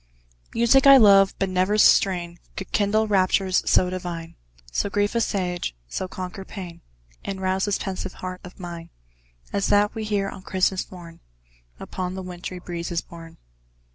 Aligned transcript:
Music 0.55 0.87
I 0.87 0.97
love 0.97 1.35
but 1.37 1.47
never 1.47 1.77
strain 1.77 2.39
Could 2.55 2.71
kindle 2.71 3.05
raptures 3.07 3.61
so 3.69 3.87
divine, 3.91 4.33
So 4.71 4.89
grief 4.89 5.13
assuage, 5.13 5.75
so 5.87 6.07
conquer 6.07 6.43
pain, 6.43 6.81
And 7.23 7.39
rouse 7.39 7.65
this 7.65 7.77
pensive 7.77 8.13
heart 8.13 8.41
of 8.43 8.59
mine 8.59 8.89
As 9.53 9.67
that 9.67 9.93
we 9.93 10.03
hear 10.03 10.27
on 10.27 10.41
Christmas 10.41 10.89
morn, 10.91 11.19
Upon 11.79 12.15
the 12.15 12.23
wintry 12.23 12.57
breezes 12.57 13.01
borne. 13.03 13.37